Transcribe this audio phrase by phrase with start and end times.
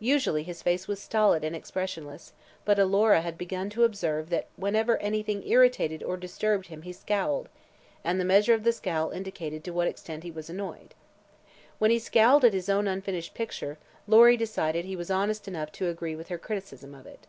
[0.00, 2.32] Usually his face was stolid and expressionless,
[2.64, 7.50] but Alora had begun to observe that whenever anything irritated or disturbed him he scowled,
[8.02, 10.94] and the measure of the scowl indicated to what extent he was annoyed.
[11.78, 13.76] When he scowled at his own unfinished picture
[14.06, 17.26] Lory decided he was honest enough to agree with her criticism of it.